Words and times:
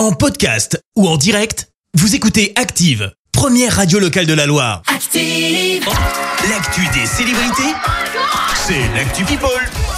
En 0.00 0.12
podcast 0.12 0.82
ou 0.96 1.06
en 1.06 1.18
direct, 1.18 1.68
vous 1.92 2.14
écoutez 2.14 2.54
Active, 2.56 3.12
première 3.32 3.76
radio 3.76 3.98
locale 3.98 4.24
de 4.24 4.32
la 4.32 4.46
Loire. 4.46 4.80
Active. 4.86 5.84
L'actu 6.48 6.80
des 6.98 7.04
célébrités, 7.04 7.74
c'est 8.66 8.80
l'actu 8.96 9.26
People. 9.26 9.50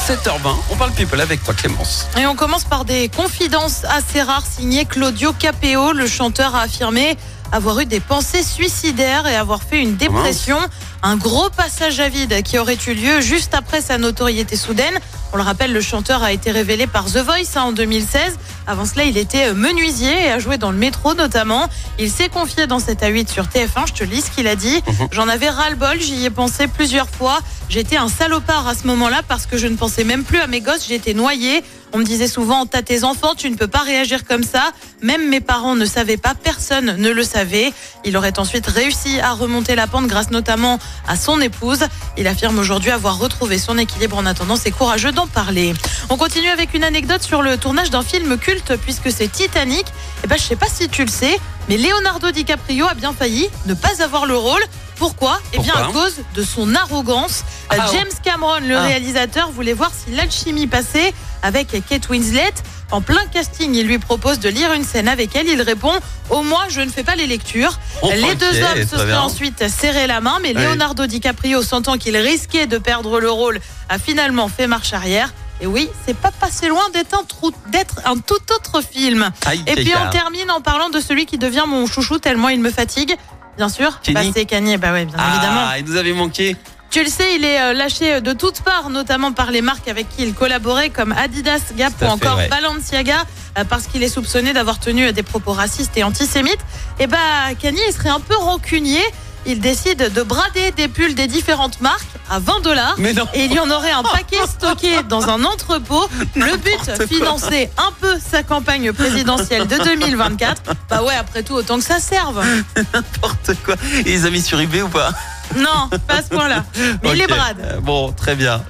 7h20, 0.08 0.56
on 0.72 0.76
parle 0.76 0.90
people 0.90 1.20
avec 1.20 1.44
toi 1.44 1.54
Clémence. 1.54 2.08
Et 2.18 2.26
on 2.26 2.34
commence 2.34 2.64
par 2.64 2.84
des 2.84 3.08
confidences 3.10 3.84
assez 3.84 4.20
rares 4.20 4.44
signées 4.44 4.86
Claudio 4.86 5.32
Capeo. 5.34 5.92
Le 5.92 6.08
chanteur 6.08 6.56
a 6.56 6.62
affirmé 6.62 7.16
avoir 7.52 7.78
eu 7.80 7.86
des 7.86 8.00
pensées 8.00 8.42
suicidaires 8.42 9.26
et 9.26 9.36
avoir 9.36 9.62
fait 9.62 9.80
une 9.80 9.96
dépression. 9.96 10.56
Un 11.02 11.16
gros 11.16 11.50
passage 11.50 12.00
à 12.00 12.08
vide 12.08 12.42
qui 12.42 12.58
aurait 12.58 12.78
eu 12.86 12.94
lieu 12.94 13.20
juste 13.20 13.54
après 13.54 13.80
sa 13.80 13.98
notoriété 13.98 14.56
soudaine. 14.56 14.98
On 15.34 15.36
le 15.36 15.42
rappelle, 15.42 15.72
le 15.72 15.80
chanteur 15.80 16.22
a 16.22 16.32
été 16.32 16.50
révélé 16.50 16.86
par 16.86 17.06
The 17.06 17.18
Voice 17.18 17.56
hein, 17.56 17.62
en 17.62 17.72
2016. 17.72 18.38
Avant 18.66 18.84
cela, 18.84 19.04
il 19.04 19.16
était 19.16 19.52
menuisier 19.52 20.26
et 20.26 20.30
a 20.30 20.38
joué 20.38 20.58
dans 20.58 20.70
le 20.70 20.78
métro 20.78 21.14
notamment. 21.14 21.68
Il 21.98 22.10
s'est 22.10 22.28
confié 22.28 22.66
dans 22.66 22.78
cette 22.78 23.02
A8 23.02 23.30
sur 23.30 23.44
TF1. 23.44 23.86
Je 23.86 23.92
te 23.92 24.04
lis 24.04 24.22
ce 24.22 24.30
qu'il 24.30 24.46
a 24.46 24.56
dit. 24.56 24.82
J'en 25.10 25.28
avais 25.28 25.48
ras-le-bol, 25.48 26.00
j'y 26.00 26.24
ai 26.24 26.30
pensé 26.30 26.68
plusieurs 26.68 27.08
fois. 27.08 27.38
J'étais 27.68 27.96
un 27.96 28.08
salopard 28.08 28.66
à 28.68 28.74
ce 28.74 28.86
moment-là 28.86 29.22
parce 29.26 29.46
que 29.46 29.56
je 29.56 29.66
ne 29.66 29.76
pensais 29.76 30.04
même 30.04 30.24
plus 30.24 30.38
à 30.38 30.46
mes 30.46 30.60
gosses, 30.60 30.86
j'étais 30.88 31.14
noyé. 31.14 31.62
On 31.94 31.98
me 31.98 32.04
disait 32.04 32.28
souvent, 32.28 32.64
t'as 32.64 32.80
tes 32.80 33.04
enfants, 33.04 33.34
tu 33.36 33.50
ne 33.50 33.56
peux 33.56 33.66
pas 33.66 33.80
réagir 33.80 34.24
comme 34.24 34.44
ça. 34.44 34.70
Même 35.02 35.28
mes 35.28 35.40
parents 35.40 35.74
ne 35.74 35.84
savaient 35.84 36.16
pas, 36.16 36.34
personne 36.34 36.96
ne 36.96 37.10
le 37.10 37.22
savait. 37.22 37.72
Il 38.04 38.16
aurait 38.16 38.38
ensuite 38.38 38.66
réussi 38.66 39.20
à 39.20 39.32
remonter 39.32 39.74
la 39.74 39.86
pente 39.86 40.06
grâce 40.06 40.30
notamment 40.30 40.78
à 41.06 41.16
son 41.16 41.38
épouse. 41.40 41.80
Il 42.16 42.26
affirme 42.26 42.58
aujourd'hui 42.58 42.90
avoir 42.90 43.18
retrouvé 43.18 43.58
son 43.58 43.76
équilibre 43.76 44.16
en 44.16 44.24
attendant. 44.24 44.56
C'est 44.56 44.70
courageux 44.70 45.12
d'en 45.12 45.26
parler. 45.26 45.74
On 46.08 46.16
continue 46.16 46.48
avec 46.48 46.72
une 46.72 46.84
anecdote 46.84 47.22
sur 47.22 47.42
le 47.42 47.58
tournage 47.58 47.90
d'un 47.90 48.02
film 48.02 48.38
culte 48.38 48.74
puisque 48.76 49.10
c'est 49.12 49.28
Titanic. 49.30 49.84
Et 50.24 50.26
ben, 50.28 50.36
je 50.38 50.42
sais 50.44 50.56
pas 50.56 50.68
si 50.72 50.88
tu 50.88 51.04
le 51.04 51.10
sais, 51.10 51.38
mais 51.68 51.76
Leonardo 51.76 52.30
DiCaprio 52.30 52.86
a 52.86 52.94
bien 52.94 53.12
failli 53.12 53.50
ne 53.66 53.74
pas 53.74 54.02
avoir 54.02 54.24
le 54.24 54.36
rôle. 54.36 54.62
Pourquoi? 54.96 55.40
Eh 55.52 55.58
bien, 55.58 55.74
à 55.74 55.92
cause 55.92 56.16
de 56.34 56.42
son 56.44 56.74
arrogance. 56.76 57.42
Ah, 57.70 57.86
James 57.92 58.06
Cameron, 58.22 58.60
le 58.60 58.76
Ah. 58.76 58.82
réalisateur, 58.82 59.50
voulait 59.50 59.72
voir 59.72 59.90
si 59.92 60.14
l'alchimie 60.14 60.68
passait 60.68 61.12
avec 61.42 61.68
Kate 61.88 62.08
Winslet. 62.08 62.52
En 62.90 63.00
plein 63.00 63.24
casting, 63.32 63.74
il 63.74 63.86
lui 63.86 63.98
propose 63.98 64.38
de 64.38 64.48
lire 64.50 64.72
une 64.74 64.84
scène 64.84 65.08
avec 65.08 65.34
elle. 65.34 65.48
Il 65.48 65.62
répond 65.62 65.92
Au 66.30 66.42
moins, 66.42 66.64
je 66.68 66.80
ne 66.82 66.90
fais 66.90 67.02
pas 67.02 67.16
les 67.16 67.26
lectures. 67.26 67.78
Oh, 68.02 68.10
les 68.12 68.34
deux 68.34 68.62
hommes 68.62 68.86
se 68.86 69.04
bien. 69.06 69.20
ensuite 69.20 69.66
serré 69.68 70.06
la 70.06 70.20
main, 70.20 70.38
mais 70.42 70.52
Oui. 70.54 70.62
Leonardo 70.62 71.06
DiCaprio, 71.06 71.62
sentant 71.62 71.96
qu'il 71.96 72.16
risquait 72.16 72.66
de 72.66 72.76
perdre 72.78 73.18
le 73.18 73.30
rôle, 73.30 73.60
a 73.88 73.98
finalement 73.98 74.48
fait 74.48 74.66
marche 74.66 74.92
arrière. 74.92 75.32
Et 75.62 75.66
oui, 75.66 75.88
c'est 76.06 76.16
pas 76.16 76.32
passé 76.32 76.68
loin 76.68 76.82
d'être 76.92 77.14
un, 77.18 77.24
trou- 77.24 77.52
d'être 77.68 78.00
un 78.04 78.16
tout 78.18 78.34
autre 78.54 78.82
film. 78.82 79.30
Aïe, 79.46 79.62
Et 79.66 79.74
puis 79.76 79.92
on 80.06 80.10
termine 80.10 80.50
en 80.50 80.60
parlant 80.60 80.90
de 80.90 81.00
celui 81.00 81.24
qui 81.24 81.38
devient 81.38 81.64
mon 81.68 81.86
chouchou 81.86 82.18
tellement 82.18 82.48
il 82.50 82.60
me 82.60 82.70
fatigue. 82.70 83.16
Bien 83.56 83.68
sûr, 83.68 84.00
bah, 84.12 84.20
c'est 84.34 84.44
Kanye, 84.44 84.76
bah 84.76 84.92
ouais, 84.92 85.04
bien 85.04 85.16
évidemment. 85.16 85.66
Ah, 85.68 85.78
il 85.78 85.84
nous 85.84 85.96
avait 85.96 86.12
manqué. 86.14 86.56
Tu 86.92 87.02
le 87.02 87.08
sais, 87.08 87.36
il 87.36 87.44
est 87.46 87.58
euh, 87.58 87.72
lâché 87.72 88.20
de 88.20 88.34
toutes 88.34 88.60
parts, 88.60 88.90
notamment 88.90 89.32
par 89.32 89.50
les 89.50 89.62
marques 89.62 89.88
avec 89.88 90.10
qui 90.10 90.24
il 90.24 90.34
collaborait, 90.34 90.90
comme 90.90 91.12
Adidas, 91.12 91.72
Gap 91.74 91.94
ou 92.02 92.04
encore 92.04 92.36
ouais. 92.36 92.48
Balenciaga, 92.48 93.24
euh, 93.56 93.64
parce 93.64 93.86
qu'il 93.86 94.02
est 94.02 94.10
soupçonné 94.10 94.52
d'avoir 94.52 94.78
tenu 94.78 95.06
euh, 95.06 95.12
des 95.12 95.22
propos 95.22 95.52
racistes 95.52 95.96
et 95.96 96.04
antisémites. 96.04 96.60
Et 97.00 97.06
bah, 97.06 97.16
Kanye, 97.58 97.80
il 97.88 97.94
serait 97.94 98.10
un 98.10 98.20
peu 98.20 98.36
rancunier. 98.36 99.00
Il 99.46 99.58
décide 99.60 100.12
de 100.12 100.22
brader 100.22 100.70
des 100.72 100.86
pulls 100.86 101.14
des 101.14 101.28
différentes 101.28 101.80
marques 101.80 102.06
à 102.28 102.38
20 102.38 102.60
dollars. 102.60 102.96
Et 103.32 103.46
il 103.46 103.52
y 103.54 103.58
en 103.58 103.70
aurait 103.70 103.90
un 103.90 104.02
paquet 104.02 104.36
stocké 104.46 105.02
dans 105.08 105.30
un 105.30 105.44
entrepôt. 105.44 106.06
Le 106.36 106.58
but, 106.58 107.06
financer 107.08 107.70
un 107.78 107.90
peu 108.02 108.18
sa 108.20 108.42
campagne 108.42 108.92
présidentielle 108.92 109.66
de 109.66 109.78
2024. 109.78 110.62
Bah 110.90 111.02
ouais, 111.02 111.14
après 111.14 111.42
tout, 111.42 111.54
autant 111.54 111.78
que 111.78 111.84
ça 111.84 112.00
serve. 112.00 112.44
N'importe 112.92 113.52
quoi. 113.64 113.76
Et 114.00 114.02
les 114.10 114.26
amis 114.26 114.42
sur 114.42 114.60
eBay 114.60 114.82
ou 114.82 114.88
pas? 114.88 115.10
Non, 115.56 115.88
pas 116.06 116.14
à 116.18 116.22
ce 116.22 116.28
point-là. 116.28 116.64
Mais 117.02 117.10
il 117.10 117.16
les 117.18 117.24
Ok. 117.24 117.30
brade. 117.30 117.80
Bon, 117.82 118.12
très 118.12 118.34
bien. 118.34 118.62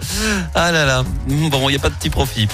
Ah 0.55 0.73
là 0.73 0.85
là. 0.85 1.05
Bon, 1.27 1.69
il 1.69 1.73
n'y 1.73 1.79
a 1.79 1.81
pas 1.81 1.89
de 1.91 1.95
petit 1.95 2.11
profit. 2.11 2.49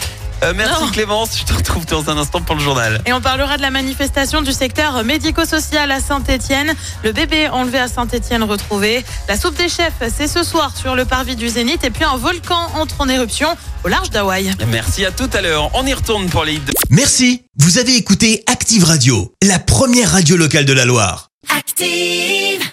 Euh, 0.44 0.52
merci 0.56 0.84
Non. 0.84 0.90
Clémence, 0.92 1.30
je 1.36 1.42
te 1.42 1.52
retrouve 1.52 1.84
dans 1.86 2.08
un 2.10 2.16
instant 2.16 2.40
pour 2.40 2.54
le 2.54 2.60
journal. 2.60 3.00
Et 3.06 3.12
on 3.12 3.20
parlera 3.20 3.56
de 3.56 3.62
la 3.62 3.72
manifestation 3.72 4.40
du 4.40 4.52
secteur 4.52 5.02
médico-social 5.02 5.90
à 5.90 5.98
Saint-Etienne. 6.00 6.74
Le 7.02 7.10
bébé 7.10 7.48
enlevé 7.48 7.80
à 7.80 7.88
Saint-Etienne 7.88 8.44
retrouvé. 8.44 9.04
La 9.28 9.36
soupe 9.36 9.56
des 9.56 9.68
chefs, 9.68 9.94
c'est 10.16 10.28
ce 10.28 10.44
soir 10.44 10.70
sur 10.76 10.94
le 10.94 11.04
parvis 11.04 11.34
du 11.34 11.48
Zénith. 11.48 11.82
Et 11.82 11.90
puis 11.90 12.04
un 12.04 12.16
volcan 12.16 12.70
entre 12.76 13.00
en 13.00 13.08
éruption 13.08 13.48
au 13.82 13.88
large 13.88 14.10
d'Hawaï. 14.10 14.52
Merci 14.68 15.04
à 15.04 15.10
tout 15.10 15.28
à 15.32 15.40
l'heure. 15.40 15.70
On 15.74 15.84
y 15.84 15.92
retourne 15.92 16.28
pour 16.30 16.44
les 16.44 16.54
hits 16.54 16.60
de 16.60 16.72
Merci, 16.90 17.42
vous 17.58 17.78
avez 17.78 17.96
écouté 17.96 18.44
Active 18.46 18.84
Radio, 18.84 19.34
la 19.42 19.58
première 19.58 20.12
radio 20.12 20.36
locale 20.36 20.66
de 20.66 20.72
la 20.72 20.84
Loire. 20.84 21.30
Active. 21.56 22.67